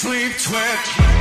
sleep 0.00 0.32
twitch. 0.38 1.19